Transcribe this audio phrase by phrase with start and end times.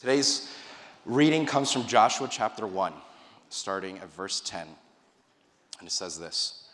[0.00, 0.48] Today's
[1.04, 2.92] reading comes from Joshua chapter 1,
[3.48, 4.64] starting at verse 10.
[5.80, 6.68] And it says this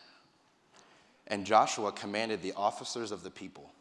[1.25, 3.71] And Joshua commanded the officers of the people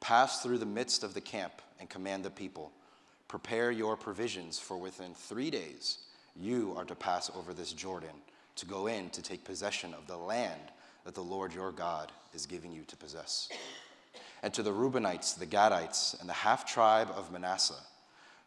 [0.00, 2.70] Pass through the midst of the camp and command the people,
[3.28, 6.00] Prepare your provisions, for within three days
[6.36, 8.10] you are to pass over this Jordan
[8.56, 10.70] to go in to take possession of the land
[11.06, 13.48] that the Lord your God is giving you to possess.
[14.42, 17.82] And to the Reubenites, the Gadites, and the half tribe of Manasseh,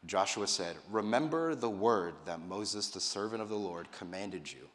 [0.05, 4.69] Joshua said, Remember the word that Moses, the servant of the Lord, commanded you,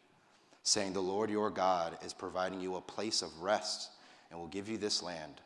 [0.63, 3.91] saying, The Lord your God is providing you a place of rest
[4.31, 5.41] and will give you this land.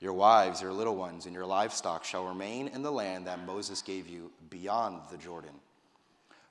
[0.00, 3.82] Your wives, your little ones, and your livestock shall remain in the land that Moses
[3.82, 5.54] gave you beyond the Jordan.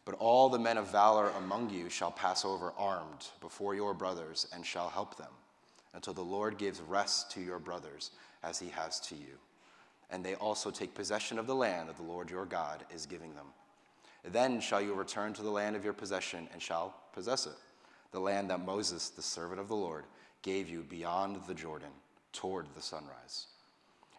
[0.05, 4.47] But all the men of valor among you shall pass over armed before your brothers
[4.53, 5.31] and shall help them
[5.93, 8.11] until the Lord gives rest to your brothers
[8.43, 9.37] as he has to you
[10.11, 13.33] and they also take possession of the land that the Lord your God is giving
[13.35, 13.47] them.
[14.23, 17.53] Then shall you return to the land of your possession and shall possess it,
[18.11, 20.05] the land that Moses, the servant of the Lord,
[20.41, 21.91] gave you beyond the Jordan
[22.33, 23.47] toward the sunrise.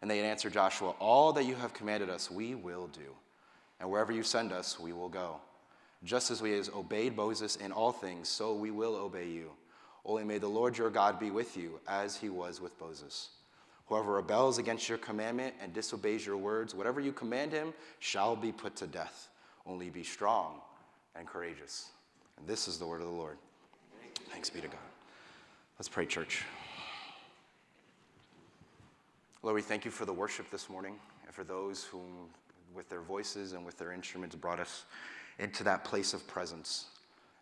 [0.00, 3.14] And they answered Joshua, All that you have commanded us, we will do,
[3.78, 5.36] and wherever you send us, we will go.
[6.02, 9.50] Just as we have obeyed Moses in all things, so we will obey you.
[10.04, 13.28] Only may the Lord your God be with you, as he was with Moses.
[13.90, 18.52] Whoever rebels against your commandment and disobeys your words, whatever you command him, shall be
[18.52, 19.28] put to death.
[19.66, 20.60] Only be strong
[21.16, 21.90] and courageous.
[22.38, 23.36] And this is the word of the Lord.
[24.30, 24.78] Thanks be to God.
[25.76, 26.44] Let's pray, church.
[29.42, 30.94] Lord, we thank you for the worship this morning
[31.26, 32.00] and for those who,
[32.72, 34.84] with their voices and with their instruments, brought us
[35.40, 36.84] into that place of presence,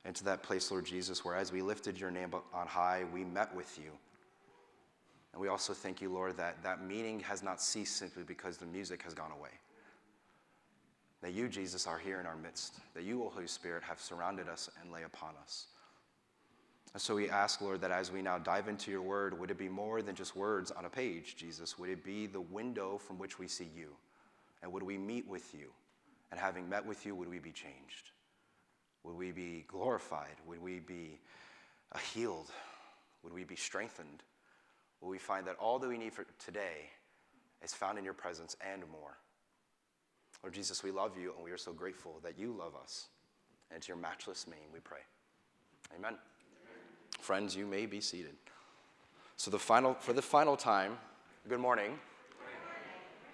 [0.06, 3.54] into that place, Lord Jesus, where as we lifted your name on high, we met
[3.54, 3.90] with you
[5.32, 8.66] and we also thank you, Lord, that that meaning has not ceased simply because the
[8.66, 9.50] music has gone away.
[11.20, 12.74] That you, Jesus, are here in our midst.
[12.94, 15.66] That you, O Holy Spirit, have surrounded us and lay upon us.
[16.94, 19.58] And so we ask, Lord, that as we now dive into your word, would it
[19.58, 21.78] be more than just words on a page, Jesus?
[21.78, 23.94] Would it be the window from which we see you?
[24.62, 25.68] And would we meet with you?
[26.30, 28.12] And having met with you, would we be changed?
[29.04, 30.36] Would we be glorified?
[30.46, 31.18] Would we be
[32.12, 32.50] healed?
[33.22, 34.22] Would we be strengthened?
[35.00, 36.90] Will we find that all that we need for today
[37.62, 39.18] is found in your presence and more.
[40.42, 43.08] Lord Jesus, we love you and we are so grateful that you love us.
[43.70, 45.00] And it's your matchless name we pray.
[45.96, 46.12] Amen.
[46.12, 46.18] Amen.
[47.20, 48.34] Friends, you may be seated.
[49.36, 50.96] So the final for the final time,
[51.48, 51.98] good morning.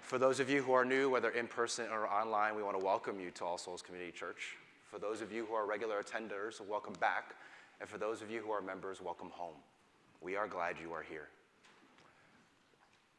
[0.01, 2.85] For those of you who are new, whether in person or online, we want to
[2.85, 4.55] welcome you to All Souls Community Church.
[4.83, 7.33] For those of you who are regular attenders, welcome back.
[7.81, 9.55] And for those of you who are members, welcome home.
[10.21, 11.29] We are glad you are here.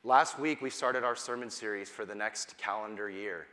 [0.04, 3.46] Last week, we started our sermon series for the next calendar year.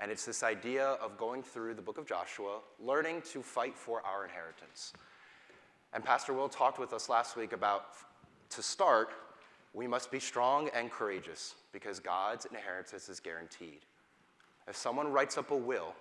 [0.00, 4.02] And it's this idea of going through the book of Joshua, learning to fight for
[4.06, 4.94] our inheritance.
[5.92, 7.88] And Pastor Will talked with us last week about
[8.48, 9.10] to start,
[9.74, 13.80] we must be strong and courageous because God's inheritance is guaranteed.
[14.66, 15.94] If someone writes up a will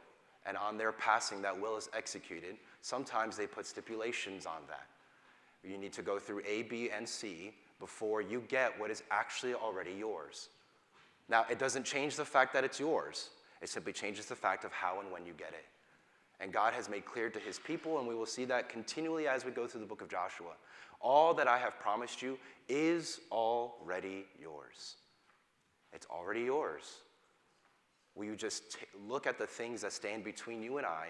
[0.45, 4.87] and on their passing that will is executed, sometimes they put stipulations on that.
[5.69, 9.53] You need to go through A, B, and C before you get what is actually
[9.53, 10.49] already yours.
[11.29, 13.29] Now, it doesn't change the fact that it's yours,
[13.61, 15.65] it simply changes the fact of how and when you get it.
[16.39, 19.43] And God has made clear to his people, and we will see that continually as
[19.43, 20.51] we go through the book of Joshua.
[21.01, 22.37] All that I have promised you
[22.67, 24.95] is already yours.
[25.93, 26.83] It's already yours.
[28.15, 31.09] Will you just t- look at the things that stand between you and I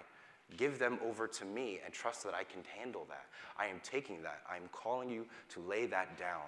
[0.57, 3.25] Give them over to me and trust that I can handle that.
[3.57, 4.41] I am taking that.
[4.49, 6.47] I am calling you to lay that down.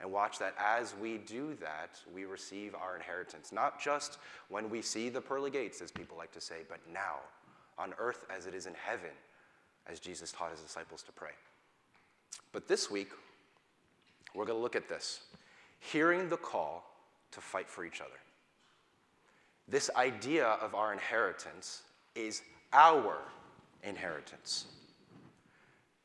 [0.00, 3.52] And watch that as we do that, we receive our inheritance.
[3.52, 4.18] Not just
[4.48, 7.16] when we see the pearly gates, as people like to say, but now,
[7.78, 9.10] on earth as it is in heaven,
[9.86, 11.30] as Jesus taught his disciples to pray.
[12.52, 13.10] But this week,
[14.34, 15.20] we're going to look at this
[15.78, 16.90] hearing the call
[17.30, 18.10] to fight for each other.
[19.68, 21.82] This idea of our inheritance
[22.14, 22.42] is
[22.72, 23.18] our
[23.86, 24.66] inheritance.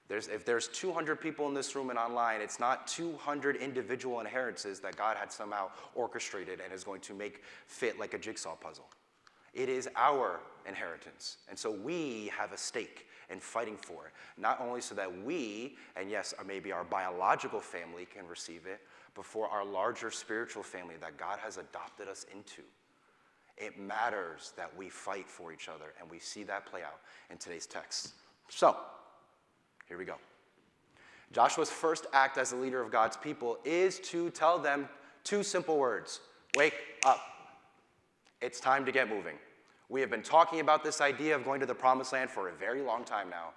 [0.07, 4.79] There's, if there's 200 people in this room and online, it's not 200 individual inheritances
[4.79, 8.89] that God had somehow orchestrated and is going to make fit like a jigsaw puzzle.
[9.53, 11.37] It is our inheritance.
[11.47, 14.13] And so we have a stake in fighting for it.
[14.35, 18.81] Not only so that we, and yes, maybe our biological family can receive it,
[19.13, 22.63] but for our larger spiritual family that God has adopted us into.
[23.59, 27.37] It matters that we fight for each other, and we see that play out in
[27.37, 28.13] today's text.
[28.47, 28.75] So,
[29.87, 30.15] here we go.
[31.31, 34.87] Joshua's first act as a leader of God's people is to tell them
[35.23, 36.21] two simple words
[36.55, 36.73] Wake
[37.05, 37.21] up.
[38.41, 39.35] It's time to get moving.
[39.89, 42.53] We have been talking about this idea of going to the promised land for a
[42.53, 43.49] very long time now.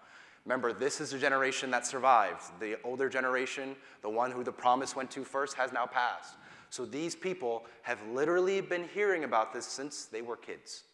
[0.44, 2.42] Remember, this is a generation that survived.
[2.60, 6.34] The older generation, the one who the promise went to first, has now passed.
[6.72, 10.84] So these people have literally been hearing about this since they were kids.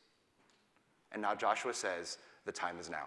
[1.12, 3.06] And now Joshua says, the time is now.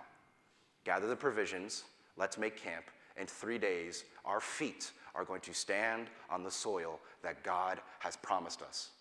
[0.85, 1.83] Gather the provisions,
[2.15, 2.85] let's make camp.
[3.19, 8.15] In three days, our feet are going to stand on the soil that God has
[8.15, 8.91] promised us.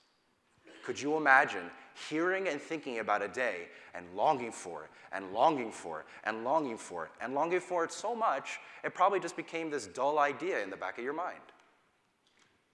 [0.84, 1.70] Could you imagine
[2.08, 6.42] hearing and thinking about a day and longing for it and longing for it and
[6.42, 10.18] longing for it and longing for it so much, it probably just became this dull
[10.18, 11.38] idea in the back of your mind?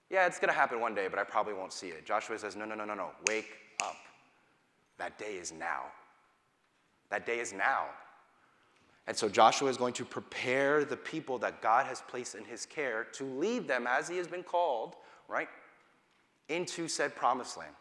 [0.09, 2.05] Yeah, it's going to happen one day, but I probably won't see it.
[2.05, 3.09] Joshua says, No, no, no, no, no.
[3.27, 3.97] Wake up.
[4.97, 5.83] That day is now.
[7.09, 7.85] That day is now.
[9.07, 12.65] And so Joshua is going to prepare the people that God has placed in his
[12.65, 14.95] care to lead them as he has been called,
[15.29, 15.47] right,
[16.49, 17.73] into said promised land.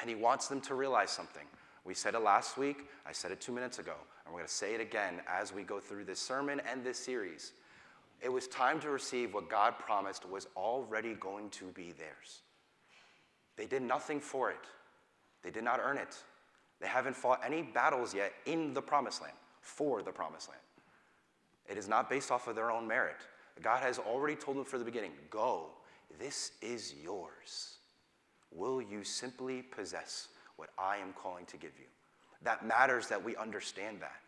[0.00, 1.46] And he wants them to realize something.
[1.84, 3.94] We said it last week, I said it two minutes ago,
[4.24, 6.98] and we're going to say it again as we go through this sermon and this
[6.98, 7.52] series.
[8.22, 12.42] It was time to receive what God promised was already going to be theirs.
[13.56, 14.64] They did nothing for it,
[15.42, 16.16] they did not earn it.
[16.80, 20.60] They haven't fought any battles yet in the promised land, for the promised land.
[21.68, 23.18] It is not based off of their own merit.
[23.62, 25.66] God has already told them from the beginning go,
[26.18, 27.76] this is yours.
[28.50, 31.86] Will you simply possess what I am calling to give you?
[32.42, 34.20] That matters that we understand that.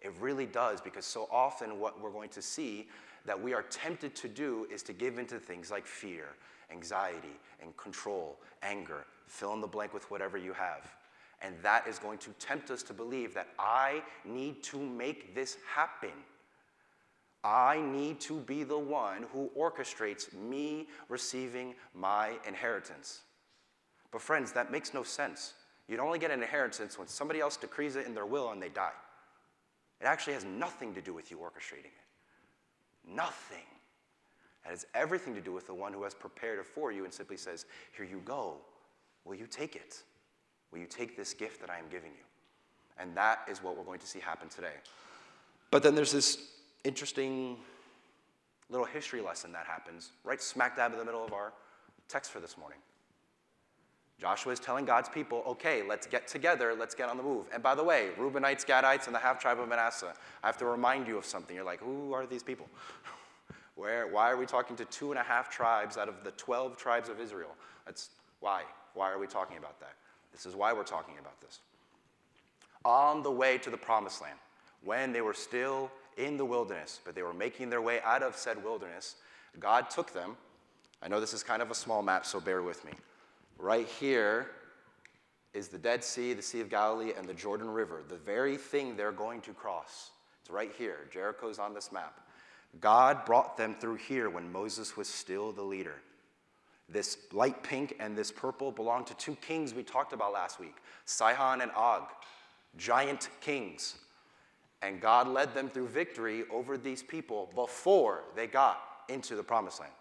[0.00, 2.88] It really does, because so often what we're going to see
[3.26, 6.28] that we are tempted to do is to give into things like fear,
[6.70, 10.94] anxiety, and control, anger, fill in the blank with whatever you have.
[11.42, 15.58] And that is going to tempt us to believe that I need to make this
[15.74, 16.10] happen.
[17.44, 23.20] I need to be the one who orchestrates me receiving my inheritance.
[24.10, 25.54] But, friends, that makes no sense.
[25.88, 28.68] You'd only get an inheritance when somebody else decrees it in their will and they
[28.68, 28.90] die.
[30.00, 32.05] It actually has nothing to do with you orchestrating it.
[33.06, 33.58] Nothing.
[34.64, 37.12] It has everything to do with the one who has prepared it for you and
[37.12, 37.66] simply says,
[37.96, 38.56] Here you go.
[39.24, 40.02] Will you take it?
[40.72, 42.24] Will you take this gift that I am giving you?
[42.98, 44.74] And that is what we're going to see happen today.
[45.70, 46.38] But then there's this
[46.84, 47.56] interesting
[48.70, 51.52] little history lesson that happens right smack dab in the middle of our
[52.08, 52.78] text for this morning.
[54.18, 57.46] Joshua is telling God's people, okay, let's get together, let's get on the move.
[57.52, 60.64] And by the way, Reubenites, Gadites, and the half tribe of Manasseh, I have to
[60.64, 61.54] remind you of something.
[61.54, 62.68] You're like, who are these people?
[63.74, 66.78] Where, why are we talking to two and a half tribes out of the 12
[66.78, 67.54] tribes of Israel?
[67.84, 68.08] That's
[68.40, 68.62] why.
[68.94, 69.92] Why are we talking about that?
[70.32, 71.60] This is why we're talking about this.
[72.86, 74.38] On the way to the promised land,
[74.82, 78.34] when they were still in the wilderness, but they were making their way out of
[78.34, 79.16] said wilderness,
[79.60, 80.36] God took them.
[81.02, 82.92] I know this is kind of a small map, so bear with me.
[83.58, 84.50] Right here
[85.54, 88.96] is the Dead Sea, the Sea of Galilee, and the Jordan River, the very thing
[88.96, 90.10] they're going to cross.
[90.42, 91.08] It's right here.
[91.10, 92.20] Jericho's on this map.
[92.80, 95.94] God brought them through here when Moses was still the leader.
[96.88, 100.76] This light pink and this purple belong to two kings we talked about last week
[101.04, 102.02] Sihon and Og,
[102.76, 103.96] giant kings.
[104.82, 109.80] And God led them through victory over these people before they got into the promised
[109.80, 109.92] land.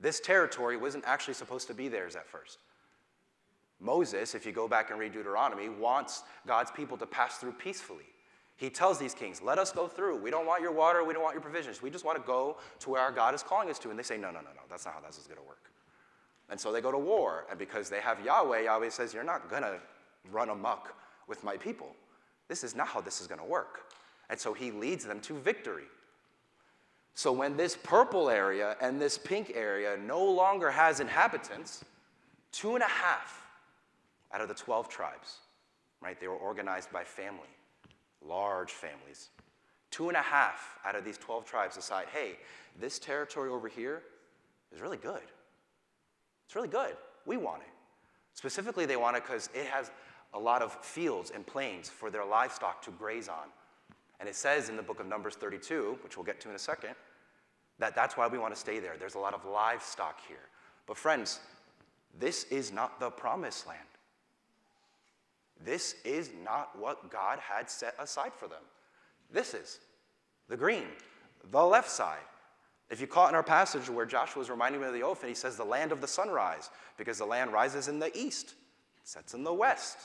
[0.00, 2.58] This territory wasn't actually supposed to be theirs at first.
[3.80, 8.04] Moses, if you go back and read Deuteronomy, wants God's people to pass through peacefully.
[8.56, 10.18] He tells these kings, Let us go through.
[10.18, 11.02] We don't want your water.
[11.02, 11.80] We don't want your provisions.
[11.80, 13.90] We just want to go to where our God is calling us to.
[13.90, 14.60] And they say, No, no, no, no.
[14.68, 15.70] That's not how this is going to work.
[16.50, 17.46] And so they go to war.
[17.48, 19.78] And because they have Yahweh, Yahweh says, You're not going to
[20.30, 20.94] run amok
[21.26, 21.96] with my people.
[22.48, 23.92] This is not how this is going to work.
[24.28, 25.86] And so he leads them to victory.
[27.14, 31.84] So when this purple area and this pink area no longer has inhabitants,
[32.52, 33.42] two and a half
[34.32, 35.38] out of the 12 tribes,
[36.00, 36.18] right?
[36.20, 37.48] They were organized by family,
[38.24, 39.30] large families.
[39.90, 42.38] Two and a half out of these 12 tribes decide hey,
[42.78, 44.02] this territory over here
[44.72, 45.22] is really good.
[46.46, 46.96] It's really good.
[47.26, 47.68] We want it.
[48.34, 49.90] Specifically, they want it because it has
[50.34, 53.48] a lot of fields and plains for their livestock to graze on.
[54.20, 56.58] And it says in the book of Numbers 32, which we'll get to in a
[56.58, 56.94] second,
[57.78, 58.96] that that's why we want to stay there.
[58.98, 60.48] There's a lot of livestock here.
[60.86, 61.40] But, friends,
[62.18, 63.80] this is not the promised land.
[65.64, 68.62] This is not what God had set aside for them.
[69.32, 69.78] This is
[70.48, 70.86] the green,
[71.50, 72.18] the left side.
[72.90, 75.28] If you caught in our passage where Joshua was reminding me of the oath, and
[75.28, 78.54] he says, the land of the sunrise, because the land rises in the east,
[79.04, 79.98] sets in the west.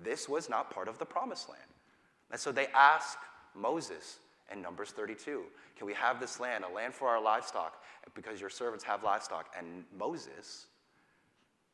[0.00, 1.60] This was not part of the promised land.
[2.30, 3.18] And so they ask
[3.56, 4.18] Moses
[4.52, 5.42] in Numbers 32,
[5.76, 7.82] Can we have this land, a land for our livestock,
[8.14, 9.52] because your servants have livestock?
[9.58, 10.66] And Moses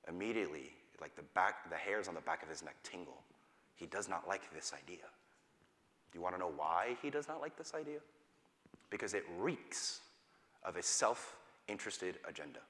[0.09, 3.23] immediately like the back, the hairs on the back of his neck tingle.
[3.75, 5.05] he does not like this idea.
[6.13, 7.99] Do you want to know why he does not like this idea?
[8.91, 10.01] Because it reeks
[10.65, 11.37] of a self
[11.69, 12.61] interested agenda.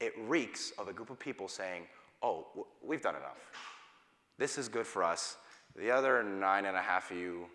[0.00, 1.84] It reeks of a group of people saying,
[2.22, 2.46] oh,
[2.82, 3.38] we've done enough.
[4.38, 5.36] This is good for us.
[5.74, 7.46] The other nine and a half of you,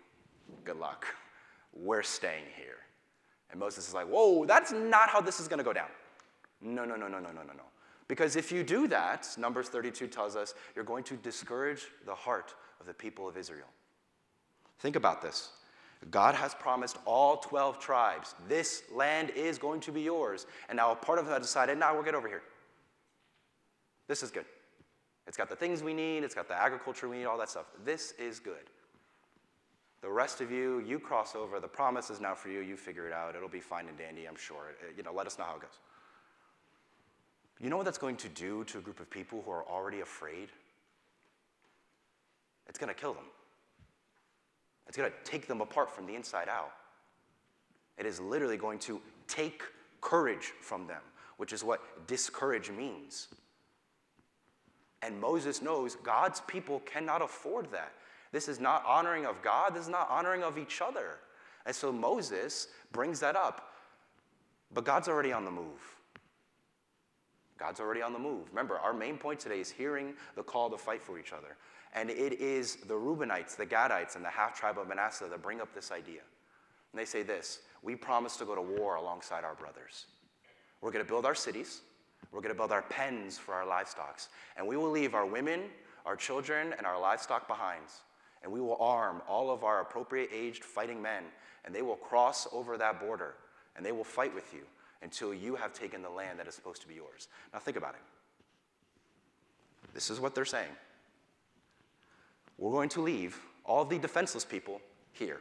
[0.64, 1.06] good luck.
[1.72, 2.78] We're staying here.
[3.50, 5.88] And Moses is like, whoa, that's not how this is going to go down.
[6.60, 7.64] No, no, no, no, no, no, no, no.
[8.08, 12.54] Because if you do that, Numbers 32 tells us, you're going to discourage the heart
[12.80, 13.68] of the people of Israel.
[14.80, 15.50] Think about this.
[16.10, 20.46] God has promised all 12 tribes, this land is going to be yours.
[20.68, 22.42] And now a part of them have decided, now nah, we'll get over here.
[24.08, 24.46] This is good.
[25.28, 27.66] It's got the things we need, it's got the agriculture we need, all that stuff.
[27.84, 28.68] This is good.
[30.02, 31.60] The rest of you, you cross over.
[31.60, 32.58] The promise is now for you.
[32.58, 33.36] You figure it out.
[33.36, 34.74] It'll be fine and dandy, I'm sure.
[34.96, 35.78] You know, let us know how it goes.
[37.62, 40.00] You know what that's going to do to a group of people who are already
[40.00, 40.48] afraid?
[42.68, 43.24] It's going to kill them.
[44.88, 46.72] It's going to take them apart from the inside out.
[47.96, 49.62] It is literally going to take
[50.00, 51.00] courage from them,
[51.36, 53.28] which is what discourage means.
[55.02, 57.92] And Moses knows God's people cannot afford that.
[58.32, 61.18] This is not honoring of God, this is not honoring of each other.
[61.64, 63.72] And so Moses brings that up.
[64.74, 66.01] But God's already on the move.
[67.62, 68.48] God's already on the move.
[68.50, 71.56] Remember, our main point today is hearing the call to fight for each other.
[71.94, 75.60] And it is the Reubenites, the Gadites, and the half tribe of Manasseh that bring
[75.60, 76.22] up this idea.
[76.92, 80.06] And they say this We promise to go to war alongside our brothers.
[80.80, 81.82] We're going to build our cities,
[82.32, 84.20] we're going to build our pens for our livestock,
[84.56, 85.60] and we will leave our women,
[86.04, 87.84] our children, and our livestock behind.
[88.42, 91.22] And we will arm all of our appropriate aged fighting men,
[91.64, 93.34] and they will cross over that border,
[93.76, 94.62] and they will fight with you
[95.02, 97.28] until you have taken the land that is supposed to be yours.
[97.52, 98.00] Now, think about it.
[99.94, 100.70] This is what they're saying.
[102.58, 104.80] We're going to leave all the defenseless people
[105.12, 105.40] here.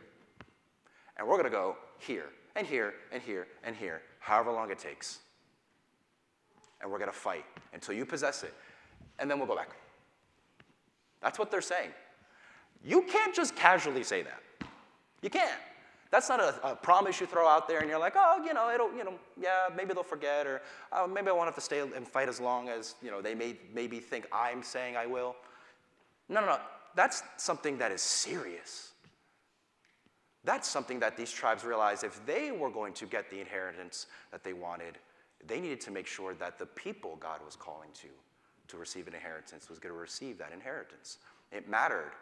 [1.18, 2.25] And we're going to go here,
[2.56, 5.20] and here, and here, and here, however long it takes.
[6.82, 8.53] And we're going to fight until you possess it,
[9.20, 9.75] and then we'll go back.
[11.22, 11.89] That's what they're saying.
[12.84, 14.41] You can't just casually say that.
[15.22, 15.51] You can't.
[16.12, 18.70] That's not a, a, promise you throw out there and you're like, oh, you know,
[18.70, 21.80] it'll, you know, yeah, maybe they'll forget or oh, maybe I won't have to stay
[21.80, 25.38] and fight as long as, you know, they may maybe think I'm saying I will.
[26.27, 26.58] No, no, no.
[26.96, 28.91] That's something that is serious.
[30.44, 34.44] That's something that these tribes realized if they were going to get the inheritance that
[34.44, 34.98] they wanted,
[35.48, 38.08] they needed to make sure that the people God was calling to
[38.68, 41.18] to receive an inheritance was going to receive that inheritance.
[41.51, 42.13] It mattered.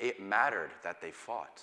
[0.00, 1.62] It mattered that they fought.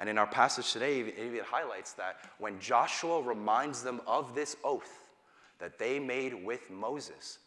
[0.00, 5.04] And in our passage today, it highlights that when Joshua reminds them of this oath
[5.58, 7.38] that they made with Moses,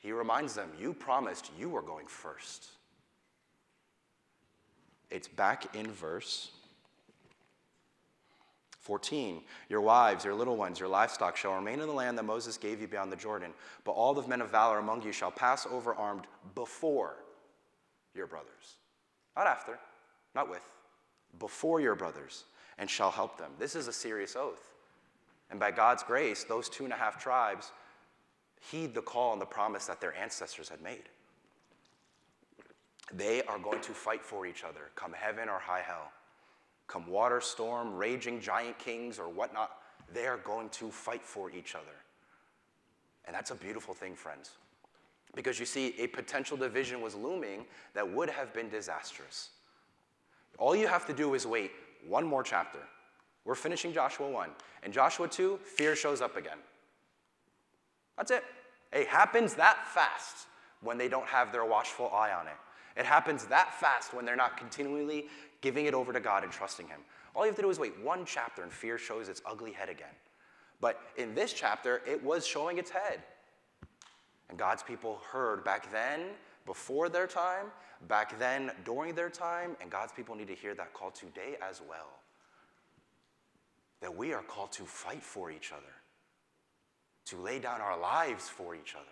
[0.00, 2.68] he reminds them, You promised you were going first.
[5.10, 6.50] It's back in verse
[8.80, 9.42] 14.
[9.68, 12.80] Your wives, your little ones, your livestock shall remain in the land that Moses gave
[12.80, 13.52] you beyond the Jordan,
[13.84, 17.16] but all the men of valor among you shall pass over armed before
[18.14, 18.78] your brothers.
[19.36, 19.78] Not after,
[20.34, 20.62] not with
[21.38, 22.44] before your brothers
[22.78, 23.52] and shall help them.
[23.58, 24.72] This is a serious oath.
[25.50, 27.72] And by God's grace, those two and a half tribes
[28.60, 31.08] heed the call and the promise that their ancestors had made.
[33.12, 36.12] They are going to fight for each other, come heaven or high hell,
[36.86, 39.70] come water storm, raging giant kings, or whatnot.
[40.12, 41.84] They are going to fight for each other.
[43.24, 44.52] And that's a beautiful thing, friends.
[45.34, 49.50] Because you see, a potential division was looming that would have been disastrous.
[50.58, 51.70] All you have to do is wait
[52.06, 52.80] one more chapter.
[53.44, 54.50] We're finishing Joshua 1.
[54.84, 56.58] In Joshua 2, fear shows up again.
[58.16, 58.44] That's it.
[58.92, 60.48] It happens that fast
[60.82, 62.56] when they don't have their watchful eye on it.
[62.96, 65.26] It happens that fast when they're not continually
[65.60, 67.00] giving it over to God and trusting Him.
[67.34, 69.88] All you have to do is wait one chapter and fear shows its ugly head
[69.88, 70.14] again.
[70.80, 73.22] But in this chapter, it was showing its head.
[74.48, 76.20] And God's people heard back then,
[76.68, 77.66] before their time,
[78.08, 81.80] back then during their time, and God's people need to hear that call today as
[81.88, 82.10] well.
[84.02, 85.94] That we are called to fight for each other,
[87.24, 89.06] to lay down our lives for each other,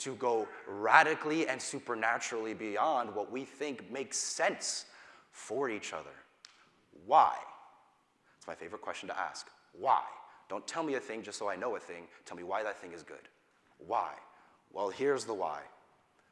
[0.00, 4.84] to go radically and supernaturally beyond what we think makes sense
[5.32, 6.14] for each other.
[7.06, 7.34] Why?
[8.36, 9.48] It's my favorite question to ask.
[9.72, 10.02] Why?
[10.50, 12.04] Don't tell me a thing just so I know a thing.
[12.26, 13.28] Tell me why that thing is good.
[13.78, 14.12] Why?
[14.70, 15.60] Well, here's the why.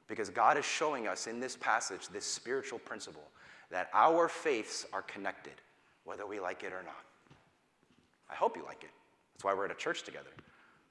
[0.09, 3.29] Because God is showing us in this passage this spiritual principle
[3.71, 5.53] that our faiths are connected,
[6.05, 7.05] whether we like it or not.
[8.31, 8.91] I hope you like it.
[9.35, 10.31] That's why we're at a church together.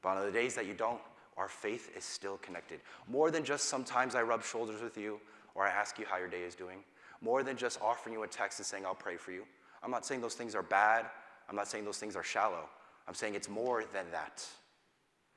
[0.02, 1.02] But on the days that you don't,
[1.38, 2.80] our faith is still connected.
[3.08, 5.20] More than just sometimes I rub shoulders with you
[5.56, 6.80] or I ask you how your day is doing.
[7.22, 9.44] More than just offering you a text and saying, I'll pray for you.
[9.84, 11.06] I'm not saying those things are bad.
[11.50, 12.70] I'm not saying those things are shallow.
[13.08, 14.46] I'm saying it's more than that.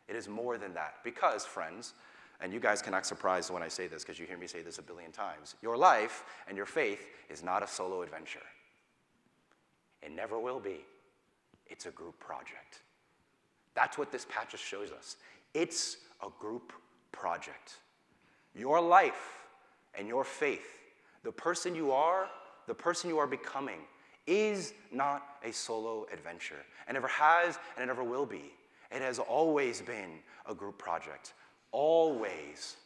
[0.09, 0.95] It is more than that.
[1.05, 1.95] Because, friends,
[2.43, 4.63] and you guys can act surprised when I say this because you hear me say
[4.63, 8.41] this a billion times, your life and your faith is not a solo adventure.
[10.03, 10.81] It never will be.
[11.67, 12.81] It's a group project.
[13.75, 15.17] That's what this passage shows us.
[15.55, 16.73] It's a group
[17.13, 17.77] project.
[18.55, 19.39] Your life
[19.97, 20.79] and your faith,
[21.23, 22.29] the person you are,
[22.67, 23.81] the person you are becoming,
[24.27, 26.65] is not a solo adventure.
[26.89, 28.53] It never has and it never will be.
[28.91, 30.19] It has always been
[30.49, 31.35] a group project.
[31.73, 32.77] Always.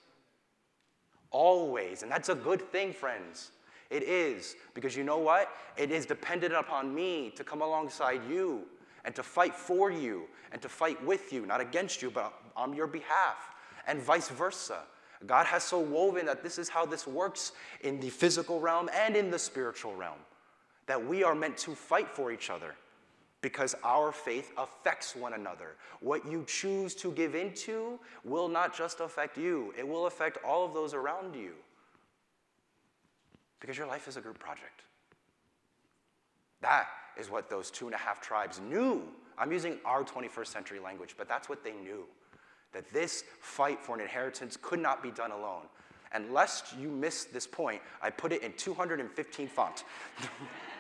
[1.30, 2.02] Always.
[2.02, 3.50] And that's a good thing, friends.
[3.90, 4.56] It is.
[4.74, 5.48] Because you know what?
[5.76, 8.62] It is dependent upon me to come alongside you
[9.04, 12.72] and to fight for you and to fight with you, not against you, but on
[12.72, 13.54] your behalf,
[13.86, 14.80] and vice versa.
[15.26, 19.16] God has so woven that this is how this works in the physical realm and
[19.16, 20.18] in the spiritual realm,
[20.86, 22.74] that we are meant to fight for each other
[23.44, 25.76] because our faith affects one another.
[26.00, 30.64] What you choose to give into will not just affect you, it will affect all
[30.64, 31.50] of those around you.
[33.60, 34.80] Because your life is a group project.
[36.62, 36.86] That
[37.18, 39.02] is what those two and a half tribes knew.
[39.36, 42.04] I'm using our 21st century language, but that's what they knew.
[42.72, 45.66] That this fight for an inheritance could not be done alone.
[46.12, 49.84] And lest you miss this point, I put it in 215 font.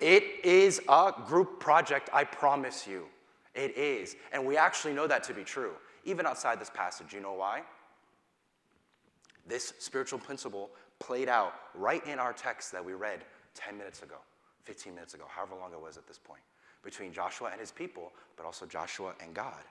[0.00, 3.06] It is a group project, I promise you.
[3.54, 4.16] It is.
[4.32, 5.72] And we actually know that to be true,
[6.04, 7.12] even outside this passage.
[7.12, 7.62] You know why?
[9.46, 13.24] This spiritual principle played out right in our text that we read
[13.54, 14.16] 10 minutes ago,
[14.64, 16.42] 15 minutes ago, however long it was at this point,
[16.82, 19.62] between Joshua and his people, but also Joshua and God.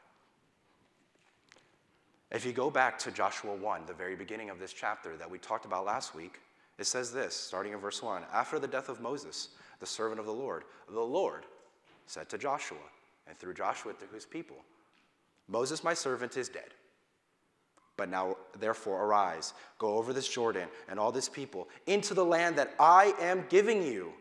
[2.32, 5.38] If you go back to Joshua 1, the very beginning of this chapter that we
[5.38, 6.40] talked about last week,
[6.78, 10.26] it says this, starting in verse 1 After the death of Moses, the servant of
[10.26, 10.64] the Lord.
[10.90, 11.46] The Lord
[12.06, 12.78] said to Joshua,
[13.28, 14.58] and through Joshua to his people,
[15.48, 16.74] Moses, my servant, is dead.
[17.98, 22.58] But now, therefore, arise, go over this Jordan and all this people into the land
[22.58, 24.12] that I am giving you.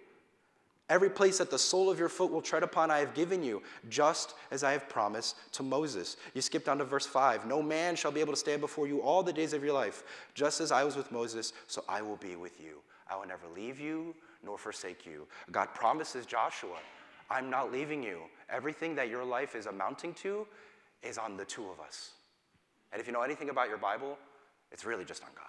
[0.91, 3.63] Every place that the sole of your foot will tread upon, I have given you,
[3.89, 6.19] just as I have promised to Moses.
[6.35, 7.47] You skip down to verse 5.
[7.47, 10.05] No man shall be able to stand before you all the days of your life.
[10.35, 12.81] Just as I was with Moses, so I will be with you.
[13.09, 15.27] I will never leave you nor forsake you.
[15.51, 16.77] God promises Joshua,
[17.31, 18.19] I'm not leaving you.
[18.51, 20.47] Everything that your life is amounting to
[21.03, 22.11] is on the two of us.
[22.93, 24.19] And if you know anything about your Bible,
[24.71, 25.47] it's really just on God.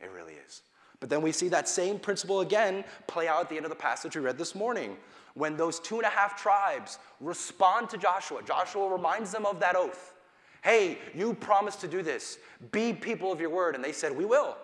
[0.00, 0.62] It really is.
[1.00, 3.76] But then we see that same principle again play out at the end of the
[3.76, 4.96] passage we read this morning.
[5.34, 9.76] When those two and a half tribes respond to Joshua, Joshua reminds them of that
[9.76, 10.14] oath.
[10.62, 12.38] Hey, you promised to do this.
[12.72, 13.76] Be people of your word.
[13.76, 14.56] And they said, We will.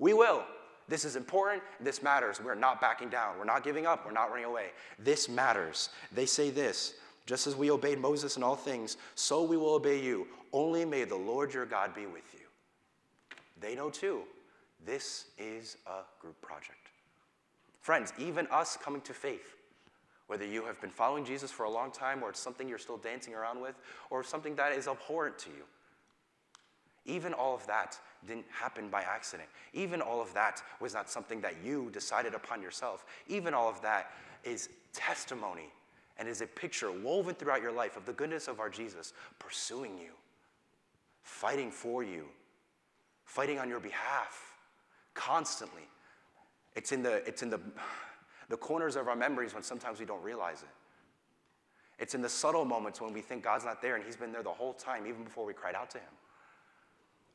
[0.00, 0.42] We will.
[0.88, 1.62] This is important.
[1.80, 2.40] This matters.
[2.42, 3.38] We're not backing down.
[3.38, 4.04] We're not giving up.
[4.04, 4.70] We're not running away.
[4.98, 5.90] This matters.
[6.12, 6.94] They say this
[7.26, 10.26] just as we obeyed Moses in all things, so we will obey you.
[10.52, 12.46] Only may the Lord your God be with you.
[13.60, 14.22] They know too,
[14.84, 16.90] this is a group project.
[17.80, 19.56] Friends, even us coming to faith,
[20.26, 22.96] whether you have been following Jesus for a long time or it's something you're still
[22.96, 23.74] dancing around with
[24.10, 25.64] or something that is abhorrent to you,
[27.04, 29.48] even all of that didn't happen by accident.
[29.74, 33.04] Even all of that was not something that you decided upon yourself.
[33.28, 34.12] Even all of that
[34.44, 35.68] is testimony
[36.16, 39.98] and is a picture woven throughout your life of the goodness of our Jesus pursuing
[39.98, 40.12] you,
[41.22, 42.24] fighting for you,
[43.26, 44.53] fighting on your behalf
[45.14, 45.88] constantly.
[46.76, 47.60] It's in the, it's in the,
[48.48, 50.68] the corners of our memories when sometimes we don't realize it.
[51.98, 54.42] It's in the subtle moments when we think God's not there and He's been there
[54.42, 56.10] the whole time, even before we cried out to Him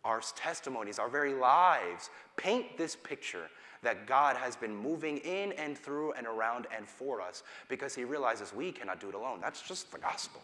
[0.03, 3.49] our testimonies, our very lives paint this picture
[3.81, 8.03] that God has been moving in and through and around and for us because he
[8.03, 9.39] realizes we cannot do it alone.
[9.41, 10.41] That's just the gospel.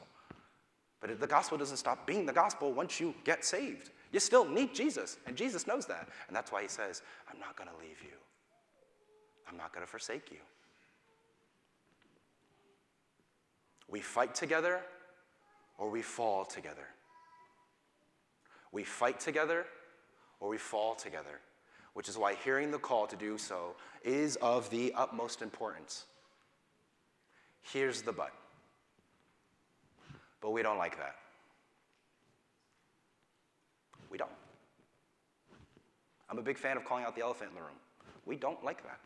[1.01, 3.91] But the gospel doesn't stop being the gospel once you get saved.
[4.15, 6.07] You still need Jesus, and Jesus knows that.
[6.29, 8.15] And that's why he says, I'm not going to leave you,
[9.45, 10.37] I'm not going to forsake you.
[13.89, 14.79] We fight together
[15.77, 16.87] or we fall together.
[18.71, 19.65] We fight together
[20.39, 21.41] or we fall together,
[21.93, 26.05] which is why hearing the call to do so is of the utmost importance.
[27.61, 28.31] Here's the but.
[30.39, 31.17] But we don't like that.
[34.15, 34.31] We don't.
[36.29, 37.75] I'm a big fan of calling out the elephant in the room.
[38.25, 39.01] We don't like that.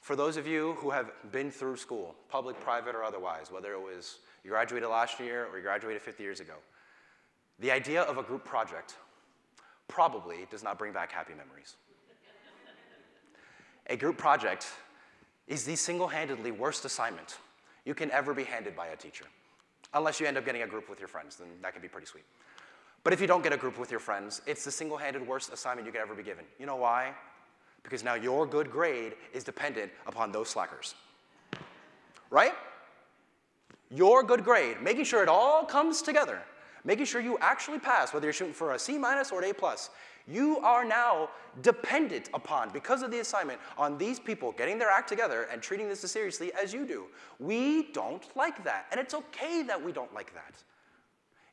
[0.00, 3.78] For those of you who have been through school, public, private, or otherwise, whether it
[3.78, 6.54] was you graduated last year, or you graduated 50 years ago.
[7.58, 8.96] The idea of a group project
[9.86, 11.76] probably does not bring back happy memories.
[13.88, 14.66] a group project
[15.46, 17.36] is the single handedly worst assignment
[17.84, 19.26] you can ever be handed by a teacher.
[19.94, 22.06] Unless you end up getting a group with your friends, then that can be pretty
[22.06, 22.24] sweet.
[23.04, 25.52] But if you don't get a group with your friends, it's the single handed worst
[25.52, 26.44] assignment you could ever be given.
[26.58, 27.12] You know why?
[27.82, 30.94] Because now your good grade is dependent upon those slackers.
[32.30, 32.54] Right?
[33.90, 36.40] Your good grade, making sure it all comes together,
[36.82, 39.54] making sure you actually pass, whether you're shooting for a C minus or an A
[39.54, 39.90] plus,
[40.26, 41.30] you are now
[41.62, 45.88] dependent upon, because of the assignment, on these people getting their act together and treating
[45.88, 47.04] this as seriously as you do.
[47.38, 48.86] We don't like that.
[48.90, 50.54] And it's okay that we don't like that.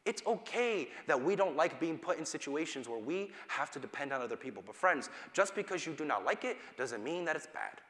[0.05, 4.12] It's okay that we don't like being put in situations where we have to depend
[4.12, 4.63] on other people.
[4.65, 7.81] But, friends, just because you do not like it doesn't mean that it's bad.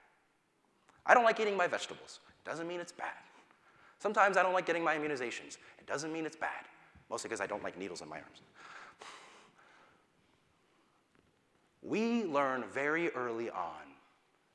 [1.06, 2.20] I don't like eating my vegetables.
[2.28, 3.14] It doesn't mean it's bad.
[4.00, 5.58] Sometimes I don't like getting my immunizations.
[5.80, 6.66] It doesn't mean it's bad,
[7.10, 8.42] mostly because I don't like needles in my arms.
[11.82, 13.82] We learn very early on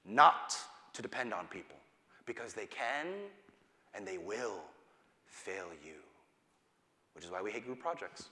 [0.05, 0.57] not
[0.93, 1.77] to depend on people
[2.25, 3.07] because they can
[3.95, 4.61] and they will
[5.27, 5.95] fail you,
[7.15, 8.29] which is why we hate group projects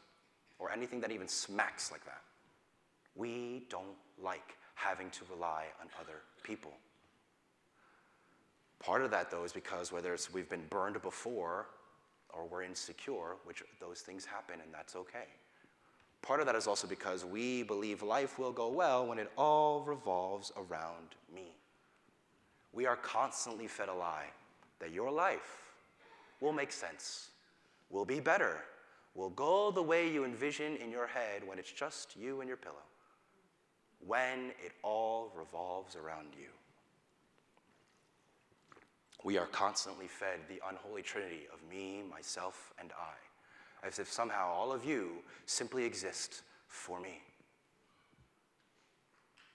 [0.58, 2.22] or anything that even smacks like that.
[3.16, 6.72] We don't like having to rely on other people.
[8.78, 11.66] Part of that, though, is because whether it's we've been burned before
[12.30, 15.26] or we're insecure, which those things happen, and that's okay.
[16.24, 19.82] Part of that is also because we believe life will go well when it all
[19.82, 21.52] revolves around me.
[22.72, 24.28] We are constantly fed a lie
[24.78, 25.74] that your life
[26.40, 27.28] will make sense,
[27.90, 28.62] will be better,
[29.14, 32.56] will go the way you envision in your head when it's just you and your
[32.56, 32.86] pillow,
[34.06, 36.48] when it all revolves around you.
[39.24, 43.23] We are constantly fed the unholy trinity of me, myself, and I
[43.86, 45.10] as if somehow all of you
[45.46, 47.20] simply exist for me.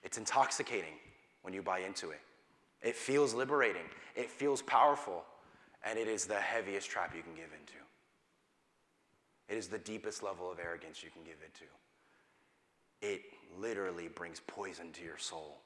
[0.02, 0.94] It's intoxicating
[1.42, 2.20] when you buy into it.
[2.82, 5.24] It feels liberating, it feels powerful,
[5.84, 7.74] and it is the heaviest trap you can give into.
[9.48, 11.64] It is the deepest level of arrogance you can give into.
[13.02, 13.22] It
[13.58, 15.58] literally brings poison to your soul.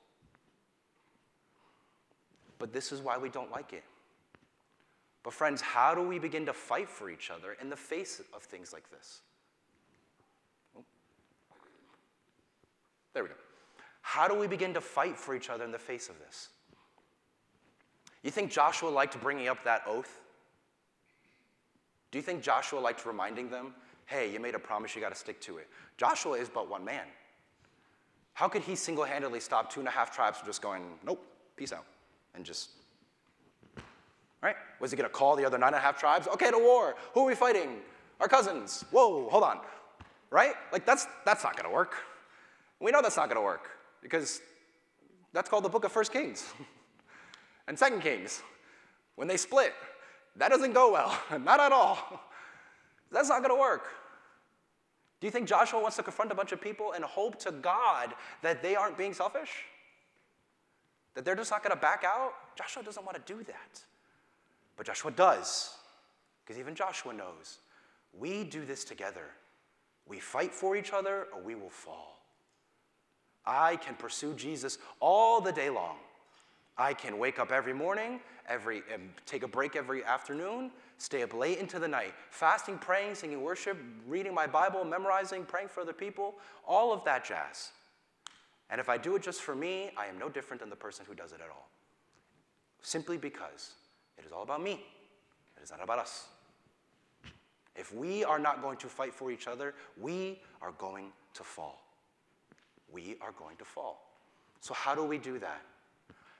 [2.58, 3.84] But this is why we don't like it.
[5.24, 8.42] But, friends, how do we begin to fight for each other in the face of
[8.42, 9.22] things like this?
[13.14, 13.34] There we go.
[14.02, 16.50] How do we begin to fight for each other in the face of this?
[18.22, 20.20] You think Joshua liked bringing up that oath?
[22.10, 23.74] Do you think Joshua liked reminding them,
[24.06, 25.68] hey, you made a promise, you got to stick to it?
[25.96, 27.06] Joshua is but one man.
[28.34, 31.24] How could he single handedly stop two and a half tribes from just going, nope,
[31.56, 31.86] peace out,
[32.34, 32.70] and just
[34.44, 34.56] right?
[34.78, 36.28] Was he going to call the other nine and a half tribes?
[36.28, 36.94] Okay, to war.
[37.14, 37.78] Who are we fighting?
[38.20, 38.84] Our cousins.
[38.90, 39.58] Whoa, hold on.
[40.30, 40.52] Right?
[40.70, 41.94] Like, that's, that's not going to work.
[42.78, 43.70] We know that's not going to work
[44.02, 44.42] because
[45.32, 46.44] that's called the book of First Kings
[47.68, 48.42] and Second Kings.
[49.16, 49.72] When they split,
[50.36, 51.18] that doesn't go well.
[51.40, 51.98] not at all.
[53.10, 53.86] That's not going to work.
[55.20, 58.12] Do you think Joshua wants to confront a bunch of people and hope to God
[58.42, 59.50] that they aren't being selfish?
[61.14, 62.32] That they're just not going to back out?
[62.58, 63.80] Joshua doesn't want to do that.
[64.76, 65.74] But Joshua does,
[66.44, 67.58] because even Joshua knows
[68.12, 69.30] we do this together.
[70.06, 72.20] We fight for each other or we will fall.
[73.46, 75.96] I can pursue Jesus all the day long.
[76.76, 78.82] I can wake up every morning, every
[79.26, 83.78] take a break every afternoon, stay up late into the night, fasting, praying, singing worship,
[84.08, 86.34] reading my Bible, memorizing, praying for other people,
[86.66, 87.70] all of that jazz.
[88.70, 91.04] And if I do it just for me, I am no different than the person
[91.06, 91.68] who does it at all.
[92.82, 93.74] Simply because
[94.18, 94.72] it is all about me.
[95.56, 96.26] It is not about us.
[97.76, 101.82] If we are not going to fight for each other, we are going to fall.
[102.92, 104.00] We are going to fall.
[104.60, 105.60] So, how do we do that?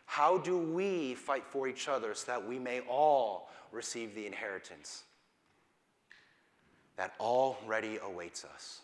[0.07, 5.05] How do we fight for each other so that we may all receive the inheritance
[6.97, 8.81] that already awaits us?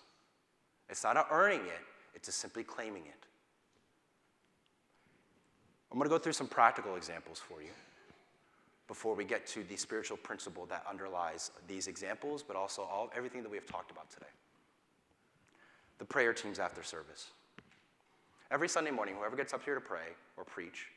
[0.88, 1.80] It's not earning it,
[2.14, 3.26] it's a simply claiming it.
[5.92, 7.70] I'm going to go through some practical examples for you
[8.90, 13.40] before we get to the spiritual principle that underlies these examples, but also all everything
[13.40, 14.26] that we have talked about today.
[15.98, 17.28] The prayer teams after service.
[18.50, 20.88] Every Sunday morning, whoever gets up here to pray or preach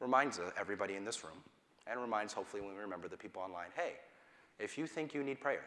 [0.00, 1.36] reminds uh, everybody in this room,
[1.86, 3.92] and reminds hopefully when we remember the people online, hey,
[4.58, 5.62] if you think you need prayer,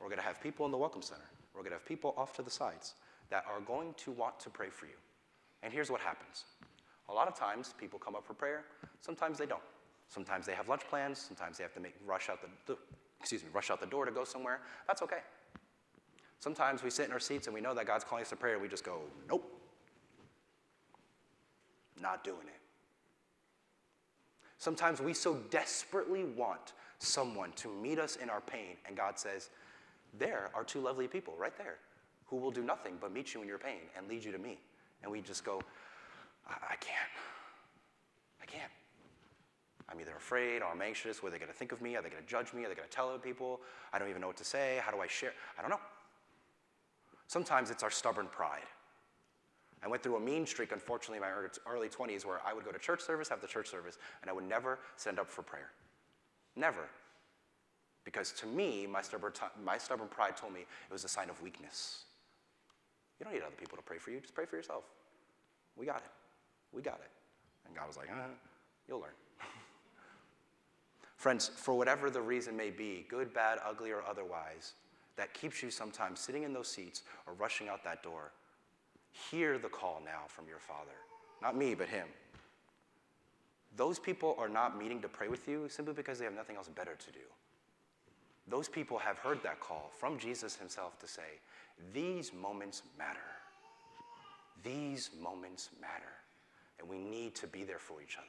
[0.00, 2.32] we're going to have people in the Welcome Center, we're going to have people off
[2.36, 2.94] to the sides
[3.30, 4.94] that are going to want to pray for you.
[5.64, 6.44] And here's what happens
[7.08, 8.62] a lot of times people come up for prayer,
[9.00, 9.60] sometimes they don't.
[10.08, 12.76] Sometimes they have lunch plans, sometimes they have to make, rush out the,
[13.20, 14.60] excuse me, rush out the door to go somewhere.
[14.86, 15.20] That's okay.
[16.40, 18.58] Sometimes we sit in our seats and we know that God's calling us to prayer
[18.58, 19.50] we just go, nope,
[22.00, 22.60] not doing it.
[24.58, 29.50] Sometimes we so desperately want someone to meet us in our pain, and God says,
[30.18, 31.76] There are two lovely people right there
[32.26, 34.58] who will do nothing but meet you in your pain and lead you to me.
[35.02, 35.60] And we just go,
[36.48, 37.10] I, I can't.
[38.42, 38.72] I can't.
[39.94, 41.22] I'm either afraid or I'm anxious.
[41.22, 41.96] What are they going to think of me?
[41.96, 42.64] Are they going to judge me?
[42.64, 43.60] Are they going to tell other people?
[43.92, 44.80] I don't even know what to say.
[44.82, 45.32] How do I share?
[45.58, 45.80] I don't know.
[47.28, 48.66] Sometimes it's our stubborn pride.
[49.82, 51.30] I went through a mean streak, unfortunately, in my
[51.70, 54.32] early 20s, where I would go to church service, have the church service, and I
[54.32, 55.70] would never stand up for prayer.
[56.56, 56.88] Never.
[58.04, 61.30] Because to me, my stubborn, t- my stubborn pride told me it was a sign
[61.30, 62.04] of weakness.
[63.18, 64.84] You don't need other people to pray for you, just pray for yourself.
[65.76, 66.10] We got it.
[66.72, 67.10] We got it.
[67.66, 68.28] And God was like, uh,
[68.88, 69.10] you'll learn.
[71.16, 74.74] Friends, for whatever the reason may be, good, bad, ugly, or otherwise,
[75.16, 78.32] that keeps you sometimes sitting in those seats or rushing out that door,
[79.30, 80.96] hear the call now from your Father.
[81.40, 82.08] Not me, but Him.
[83.76, 86.68] Those people are not meeting to pray with you simply because they have nothing else
[86.68, 87.26] better to do.
[88.46, 91.40] Those people have heard that call from Jesus Himself to say,
[91.92, 93.18] These moments matter.
[94.62, 96.12] These moments matter.
[96.78, 98.26] And we need to be there for each other.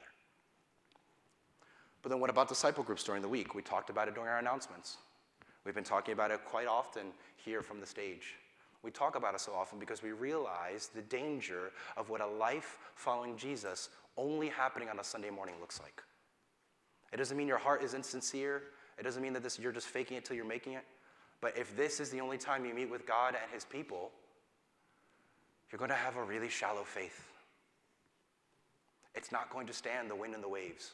[2.06, 3.56] But then what about disciple groups during the week?
[3.56, 4.98] We talked about it during our announcements.
[5.64, 8.36] We've been talking about it quite often here from the stage.
[8.84, 12.78] We talk about it so often because we realize the danger of what a life
[12.94, 16.00] following Jesus only happening on a Sunday morning looks like.
[17.12, 18.62] It doesn't mean your heart is insincere.
[19.00, 20.84] It doesn't mean that this, you're just faking it till you're making it.
[21.40, 24.12] But if this is the only time you meet with God and His people,
[25.72, 27.32] you're going to have a really shallow faith.
[29.16, 30.92] It's not going to stand the wind and the waves.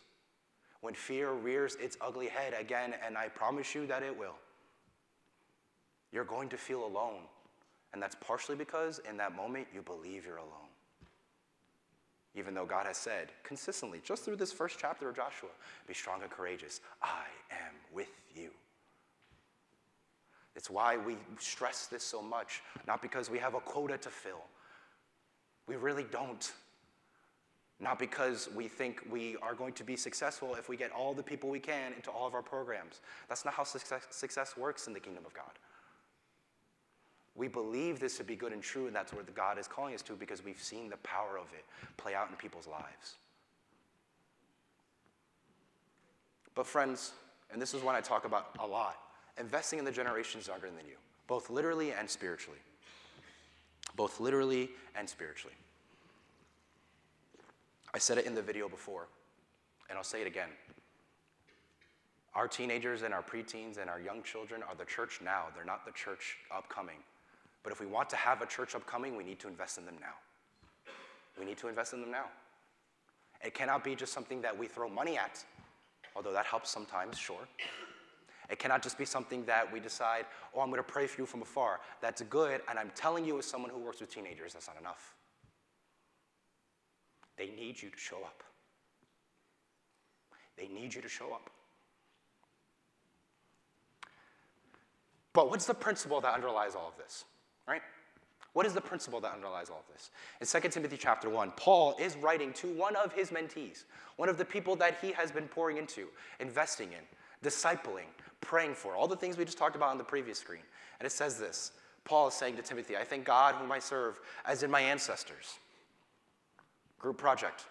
[0.82, 4.34] When fear rears its ugly head again, and I promise you that it will,
[6.12, 7.22] you're going to feel alone.
[7.92, 10.68] And that's partially because in that moment you believe you're alone.
[12.34, 15.50] Even though God has said consistently, just through this first chapter of Joshua,
[15.86, 16.80] be strong and courageous.
[17.00, 18.50] I am with you.
[20.56, 24.42] It's why we stress this so much, not because we have a quota to fill.
[25.68, 26.52] We really don't.
[27.82, 31.22] Not because we think we are going to be successful if we get all the
[31.22, 33.00] people we can into all of our programs.
[33.28, 35.50] That's not how success, success works in the kingdom of God.
[37.34, 40.02] We believe this to be good and true, and that's where God is calling us
[40.02, 41.64] to because we've seen the power of it
[41.96, 43.16] play out in people's lives.
[46.54, 47.12] But, friends,
[47.52, 48.96] and this is one I talk about a lot
[49.40, 52.58] investing in the generations younger than you, both literally and spiritually.
[53.96, 55.56] Both literally and spiritually.
[57.94, 59.08] I said it in the video before,
[59.88, 60.48] and I'll say it again.
[62.34, 65.46] Our teenagers and our preteens and our young children are the church now.
[65.54, 66.96] They're not the church upcoming.
[67.62, 69.96] But if we want to have a church upcoming, we need to invest in them
[70.00, 70.14] now.
[71.38, 72.24] We need to invest in them now.
[73.44, 75.44] It cannot be just something that we throw money at,
[76.16, 77.46] although that helps sometimes, sure.
[78.48, 81.26] It cannot just be something that we decide, oh, I'm going to pray for you
[81.26, 81.80] from afar.
[82.00, 85.14] That's good, and I'm telling you as someone who works with teenagers, that's not enough.
[87.42, 88.44] They need you to show up.
[90.56, 91.50] They need you to show up.
[95.32, 97.24] But what's the principle that underlies all of this?
[97.66, 97.82] right?
[98.52, 100.10] What is the principle that underlies all of this?
[100.40, 103.84] In 2 Timothy chapter 1, Paul is writing to one of his mentees,
[104.16, 106.06] one of the people that he has been pouring into,
[106.38, 108.06] investing in, discipling,
[108.40, 110.62] praying for, all the things we just talked about on the previous screen.
[111.00, 111.72] And it says this
[112.04, 115.58] Paul is saying to Timothy, I thank God whom I serve as in my ancestors.
[117.02, 117.66] Group project.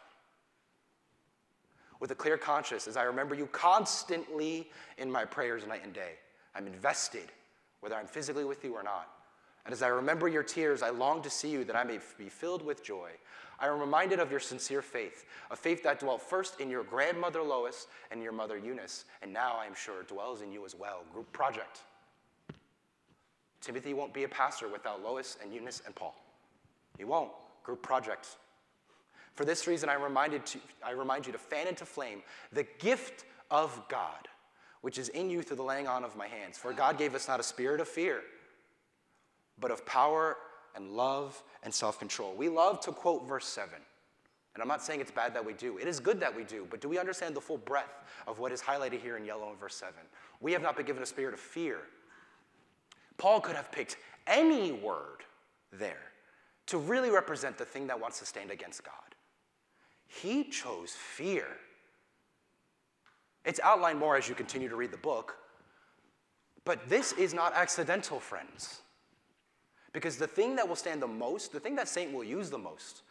[2.00, 6.14] With a clear conscience, as I remember you constantly in my prayers night and day.
[6.54, 7.32] I'm invested,
[7.80, 9.10] whether I'm physically with you or not.
[9.66, 12.30] And as I remember your tears, I long to see you that I may be
[12.30, 13.12] filled with joy.
[13.60, 17.44] I am reminded of your sincere faith, a faith that dwelt first in your grandmother
[17.44, 21.04] Lois and your mother Eunice, and now I am sure dwells in you as well.
[21.14, 21.82] Group project.
[23.62, 26.16] Timothy won't be a pastor without Lois and Eunice and Paul.
[26.98, 27.32] He won't.
[27.64, 28.38] Group project.
[29.36, 33.26] For this reason, I, reminded to, I remind you to fan into flame the gift
[33.50, 34.28] of God,
[34.82, 36.58] which is in you through the laying on of my hands.
[36.58, 38.22] For God gave us not a spirit of fear
[39.62, 40.36] but of power
[40.76, 42.34] and love and self control.
[42.36, 43.70] We love to quote verse 7.
[44.54, 45.78] And I'm not saying it's bad that we do.
[45.78, 48.52] It is good that we do, but do we understand the full breadth of what
[48.52, 49.94] is highlighted here in yellow in verse 7?
[50.42, 51.78] We have not been given a spirit of fear.
[53.18, 53.96] Paul could have picked
[54.28, 55.24] any word
[55.72, 56.12] there
[56.66, 59.11] to really represent the thing that wants to stand against God.
[60.20, 61.46] He chose fear.
[63.46, 65.38] It's outlined more as you continue to read the book,
[66.64, 68.82] But this is not accidental, friends.
[69.94, 72.58] Because the thing that will stand the most, the thing that Satan will use the
[72.58, 73.02] most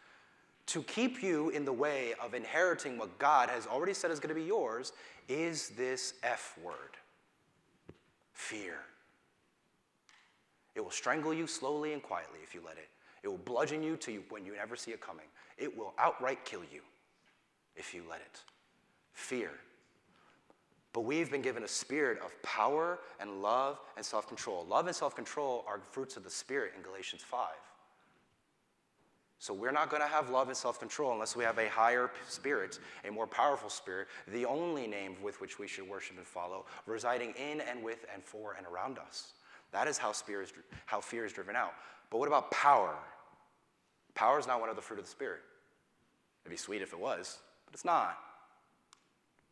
[0.67, 4.33] to keep you in the way of inheriting what God has already said is going
[4.33, 4.93] to be yours
[5.27, 6.95] is this F word
[8.33, 8.79] fear.
[10.75, 12.87] It will strangle you slowly and quietly if you let it.
[13.23, 15.27] It will bludgeon you to you when you never see it coming.
[15.57, 16.81] It will outright kill you
[17.75, 18.41] if you let it.
[19.13, 19.51] Fear.
[20.93, 24.65] But we've been given a spirit of power and love and self control.
[24.65, 27.47] Love and self control are fruits of the Spirit in Galatians 5.
[29.39, 32.11] So we're not going to have love and self control unless we have a higher
[32.27, 36.65] spirit, a more powerful spirit, the only name with which we should worship and follow,
[36.85, 39.33] residing in and with and for and around us.
[39.71, 40.53] That is how, spirit is,
[40.85, 41.73] how fear is driven out.
[42.09, 42.95] But what about power?
[44.15, 45.39] Power is not one of the fruit of the Spirit.
[46.43, 48.17] It'd be sweet if it was, but it's not.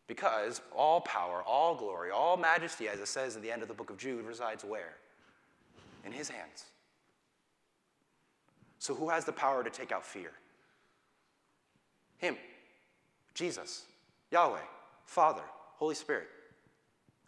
[0.07, 3.73] Because all power, all glory, all majesty, as it says in the end of the
[3.73, 4.95] book of Jude, resides where?
[6.05, 6.65] In his hands.
[8.79, 10.31] So who has the power to take out fear?
[12.17, 12.37] Him.
[13.33, 13.85] Jesus.
[14.31, 14.59] Yahweh.
[15.05, 15.43] Father.
[15.77, 16.27] Holy Spirit.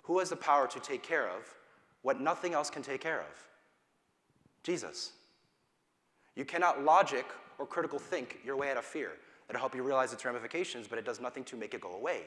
[0.04, 1.48] Who has the power to take care of
[2.02, 3.48] what nothing else can take care of?
[4.64, 5.12] Jesus.
[6.36, 7.26] You cannot logic
[7.58, 9.12] or critical think your way out of fear.
[9.48, 12.24] That'll help you realize its ramifications, but it does nothing to make it go away.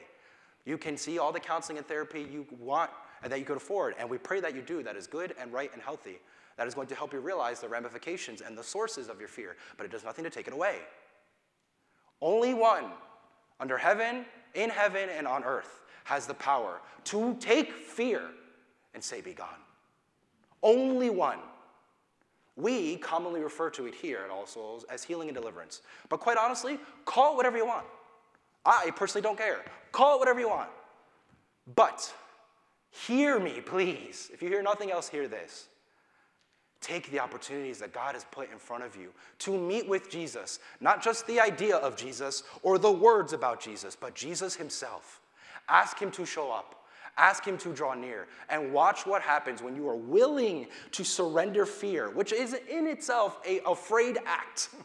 [0.65, 2.91] You can see all the counseling and therapy you want
[3.23, 4.83] and that you could afford, and we pray that you do.
[4.83, 6.19] That is good and right and healthy.
[6.57, 9.57] That is going to help you realize the ramifications and the sources of your fear,
[9.77, 10.79] but it does nothing to take it away.
[12.21, 12.85] Only one
[13.59, 18.21] under heaven, in heaven, and on earth has the power to take fear
[18.95, 19.47] and say, Be gone.
[20.63, 21.37] Only one.
[22.55, 25.81] We commonly refer to it here at All Souls as healing and deliverance.
[26.09, 27.85] But quite honestly, call it whatever you want.
[28.65, 29.63] I personally don't care.
[29.91, 30.69] Call it whatever you want.
[31.75, 32.11] But
[32.89, 34.31] hear me, please.
[34.33, 35.67] If you hear nothing else, hear this.
[36.81, 40.59] Take the opportunities that God has put in front of you to meet with Jesus,
[40.79, 45.19] not just the idea of Jesus or the words about Jesus, but Jesus himself.
[45.67, 46.84] Ask him to show up.
[47.17, 51.65] Ask him to draw near and watch what happens when you are willing to surrender
[51.65, 54.69] fear, which is in itself a afraid act.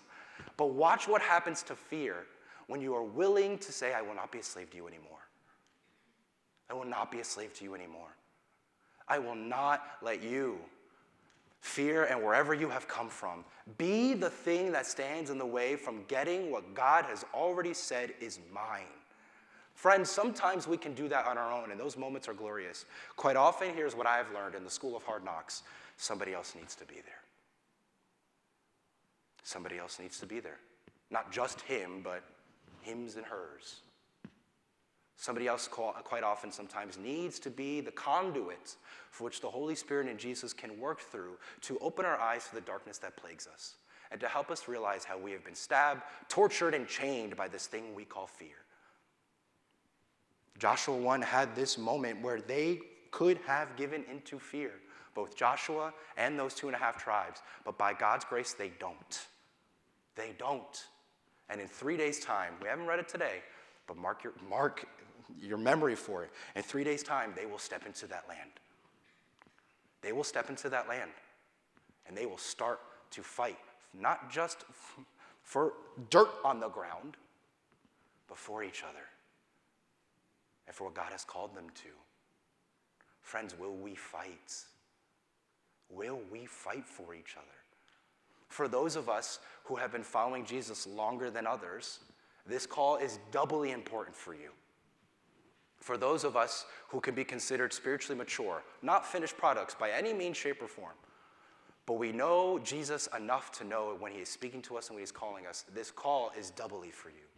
[0.57, 2.27] But watch what happens to fear
[2.67, 5.27] when you are willing to say, I will not be a slave to you anymore.
[6.69, 8.15] I will not be a slave to you anymore.
[9.09, 10.59] I will not let you,
[11.61, 13.45] fear and wherever you have come from,
[13.79, 18.13] be the thing that stands in the way from getting what God has already said
[18.21, 19.00] is mine.
[19.81, 22.85] Friends, sometimes we can do that on our own, and those moments are glorious.
[23.17, 25.63] Quite often, here's what I've learned in the school of hard knocks
[25.97, 27.23] somebody else needs to be there.
[29.43, 30.59] Somebody else needs to be there.
[31.11, 32.23] Not just him, but
[32.83, 33.81] hims and hers.
[35.17, 38.77] Somebody else quite often sometimes needs to be the conduit
[39.11, 42.55] for which the Holy Spirit and Jesus can work through to open our eyes to
[42.55, 43.77] the darkness that plagues us
[44.11, 47.67] and to help us realize how we have been stabbed, tortured, and chained by this
[47.67, 48.57] thing we call fear.
[50.61, 54.73] Joshua 1 had this moment where they could have given into fear,
[55.15, 59.27] both Joshua and those two and a half tribes, but by God's grace, they don't.
[60.17, 60.85] They don't.
[61.49, 63.39] And in three days' time, we haven't read it today,
[63.87, 64.87] but mark your, mark
[65.41, 66.31] your memory for it.
[66.55, 68.51] In three days' time, they will step into that land.
[70.03, 71.11] They will step into that land
[72.07, 72.81] and they will start
[73.13, 73.59] to fight,
[73.99, 74.67] not just
[75.43, 75.73] for
[76.11, 77.17] dirt on the ground,
[78.29, 79.07] but for each other
[80.71, 81.89] and for what God has called them to.
[83.23, 84.55] Friends, will we fight?
[85.89, 87.47] Will we fight for each other?
[88.47, 91.99] For those of us who have been following Jesus longer than others,
[92.47, 94.51] this call is doubly important for you.
[95.81, 100.13] For those of us who can be considered spiritually mature, not finished products by any
[100.13, 100.95] means, shape, or form,
[101.85, 105.03] but we know Jesus enough to know when he is speaking to us and when
[105.03, 107.30] he's calling us, this call is doubly for you.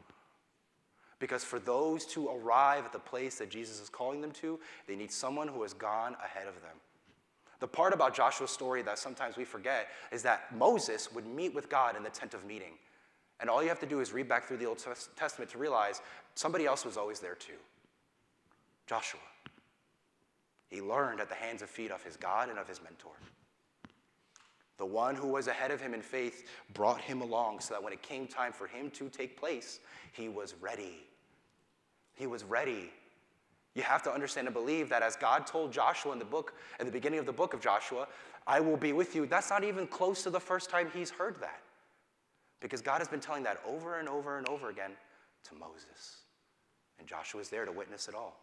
[1.22, 4.58] Because for those to arrive at the place that Jesus is calling them to,
[4.88, 6.74] they need someone who has gone ahead of them.
[7.60, 11.68] The part about Joshua's story that sometimes we forget is that Moses would meet with
[11.68, 12.72] God in the tent of meeting.
[13.38, 16.02] And all you have to do is read back through the Old Testament to realize
[16.34, 17.52] somebody else was always there too
[18.88, 19.20] Joshua.
[20.70, 23.12] He learned at the hands and feet of his God and of his mentor.
[24.76, 27.92] The one who was ahead of him in faith brought him along so that when
[27.92, 29.78] it came time for him to take place,
[30.10, 31.06] he was ready.
[32.22, 32.88] He was ready.
[33.74, 36.86] You have to understand and believe that as God told Joshua in the book, at
[36.86, 38.06] the beginning of the book of Joshua,
[38.46, 41.40] I will be with you, that's not even close to the first time he's heard
[41.40, 41.62] that.
[42.60, 44.92] Because God has been telling that over and over and over again
[45.48, 46.18] to Moses.
[47.00, 48.38] And Joshua is there to witness it all.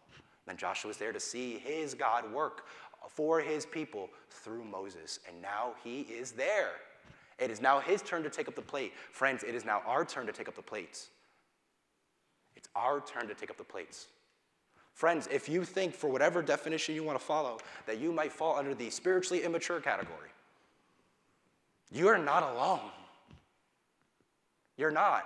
[0.46, 2.66] Then Joshua is there to see his God work
[3.08, 5.22] for his people through Moses.
[5.26, 6.72] And now he is there.
[7.40, 8.92] It is now his turn to take up the plate.
[9.14, 11.12] Friends, it is now our turn to take up the plates.
[12.60, 14.08] It's our turn to take up the plates.
[14.92, 17.58] Friends, if you think, for whatever definition you want to follow,
[17.88, 20.28] that you might fall under the spiritually immature category,
[21.90, 22.92] you are not alone.
[24.76, 25.24] You're not.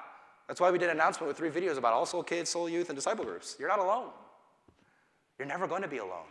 [0.48, 2.90] That's why we did an announcement with three videos about all soul kids, soul youth,
[2.90, 3.56] and disciple groups.
[3.60, 4.12] You're not alone.
[5.40, 6.30] You're never going to be alone.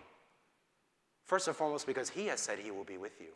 [1.25, 3.33] First and foremost, because He has said He will be with you.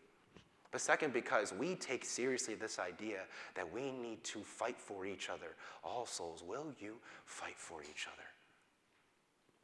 [0.77, 3.21] But second, because we take seriously this idea
[3.55, 5.57] that we need to fight for each other.
[5.83, 8.27] All souls, will you fight for each other?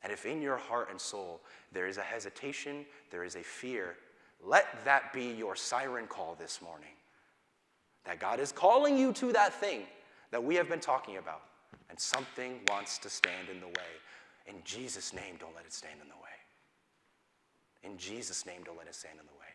[0.02, 3.96] And if in your heart and soul there is a hesitation, there is a fear,
[4.42, 6.94] let that be your siren call this morning.
[8.06, 9.82] That God is calling you to that thing
[10.30, 11.42] that we have been talking about,
[11.90, 13.92] and something wants to stand in the way.
[14.46, 17.90] In Jesus' name, don't let it stand in the way.
[17.92, 19.51] In Jesus' name, don't let it stand in the way.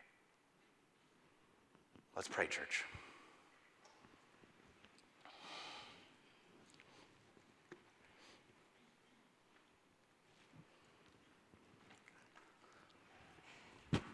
[2.18, 2.84] Let's pray, church.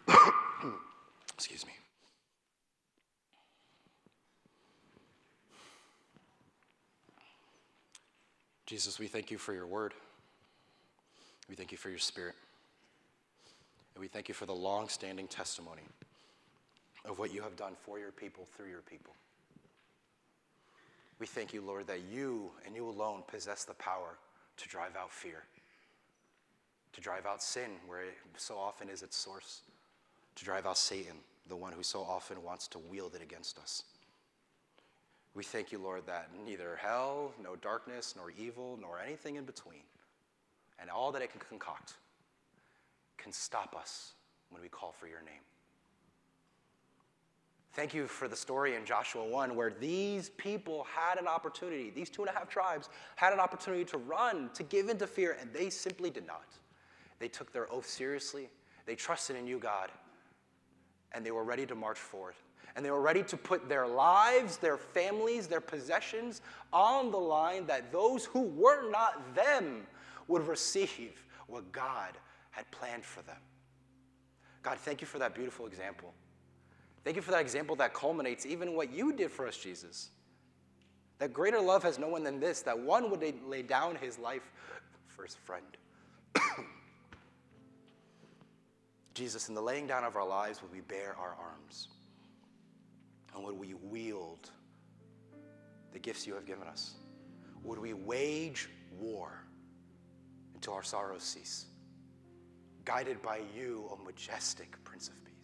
[1.33, 1.71] Excuse me.
[8.67, 9.95] Jesus, we thank you for your word.
[11.49, 12.35] We thank you for your spirit.
[13.95, 15.81] And we thank you for the long standing testimony
[17.07, 19.13] of what you have done for your people through your people.
[21.19, 24.17] We thank you, Lord, that you and you alone possess the power
[24.57, 25.43] to drive out fear,
[26.93, 29.61] to drive out sin where it so often is its source,
[30.35, 31.15] to drive out Satan,
[31.47, 33.83] the one who so often wants to wield it against us.
[35.35, 39.83] We thank you, Lord, that neither hell, no darkness, nor evil, nor anything in between,
[40.79, 41.93] and all that it can concoct,
[43.17, 44.13] can stop us
[44.49, 45.43] when we call for your name.
[47.75, 52.09] Thank you for the story in Joshua 1 where these people had an opportunity, these
[52.09, 55.51] two and a half tribes had an opportunity to run, to give into fear, and
[55.51, 56.45] they simply did not.
[57.19, 58.47] They took their oath seriously,
[58.85, 59.91] they trusted in you, God,
[61.11, 62.41] and they were ready to march forth.
[62.77, 67.65] And they were ready to put their lives, their families, their possessions on the line
[67.67, 69.85] that those who were not them
[70.29, 72.11] would receive what God
[72.51, 73.37] had planned for them.
[74.61, 76.13] God, thank you for that beautiful example.
[77.05, 80.09] Thank you for that example that culminates even what you did for us, Jesus.
[81.19, 84.51] That greater love has no one than this, that one would lay down his life
[85.07, 85.65] for his friend.
[89.13, 91.89] Jesus, in the laying down of our lives, would we bear our arms?
[93.35, 94.49] And would we wield
[95.93, 96.95] the gifts you have given us?
[97.63, 98.67] Would we wage
[98.99, 99.43] war
[100.55, 101.67] until our sorrows cease?
[102.83, 105.34] Guided by you, O majestic Prince of Peace.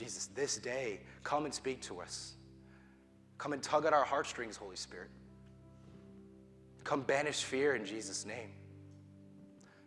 [0.00, 2.32] Jesus, this day, come and speak to us.
[3.36, 5.10] Come and tug at our heartstrings, Holy Spirit.
[6.84, 8.48] Come banish fear in Jesus' name.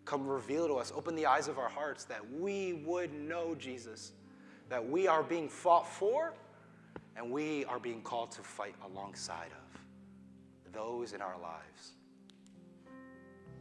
[0.05, 4.11] Come reveal to us, open the eyes of our hearts that we would know Jesus,
[4.70, 6.36] that we are being fought for
[7.16, 9.49] and we are being called to fight alongside
[10.68, 11.93] of those in our lives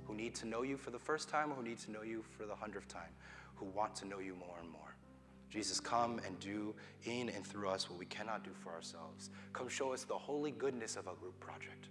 [0.05, 2.45] who need to know you for the first time who need to know you for
[2.45, 3.15] the hundredth time,
[3.55, 4.92] who want to know you more and more.
[5.53, 6.75] Jesus, come and do
[7.05, 9.29] in and through us what we cannot do for ourselves.
[9.53, 11.89] Come show us the holy goodness of a group project.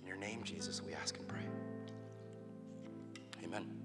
[0.00, 1.42] In your name, Jesus, we ask and pray.
[3.42, 3.83] Amen.